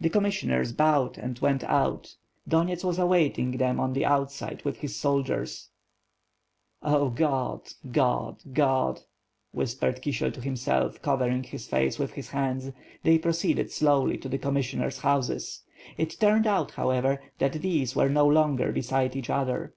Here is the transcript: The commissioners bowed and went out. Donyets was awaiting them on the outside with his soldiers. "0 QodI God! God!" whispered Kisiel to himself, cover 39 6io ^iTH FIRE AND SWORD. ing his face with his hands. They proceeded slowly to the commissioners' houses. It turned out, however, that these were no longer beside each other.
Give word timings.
The 0.00 0.08
commissioners 0.08 0.72
bowed 0.72 1.18
and 1.18 1.38
went 1.40 1.62
out. 1.64 2.16
Donyets 2.48 2.84
was 2.84 2.98
awaiting 2.98 3.58
them 3.58 3.78
on 3.80 3.92
the 3.92 4.02
outside 4.06 4.64
with 4.64 4.78
his 4.78 4.96
soldiers. 4.96 5.68
"0 6.82 7.10
QodI 7.14 7.74
God! 7.92 8.38
God!" 8.54 9.00
whispered 9.50 10.00
Kisiel 10.00 10.32
to 10.32 10.40
himself, 10.40 11.02
cover 11.02 11.24
39 11.24 11.42
6io 11.42 11.42
^iTH 11.42 11.42
FIRE 11.42 11.42
AND 11.42 11.44
SWORD. 11.44 11.46
ing 11.46 11.50
his 11.52 11.68
face 11.68 11.98
with 11.98 12.12
his 12.12 12.28
hands. 12.30 12.72
They 13.02 13.18
proceeded 13.18 13.70
slowly 13.70 14.16
to 14.16 14.28
the 14.30 14.38
commissioners' 14.38 15.00
houses. 15.00 15.60
It 15.98 16.16
turned 16.18 16.46
out, 16.46 16.70
however, 16.70 17.20
that 17.38 17.52
these 17.60 17.94
were 17.94 18.08
no 18.08 18.26
longer 18.26 18.72
beside 18.72 19.14
each 19.14 19.28
other. 19.28 19.74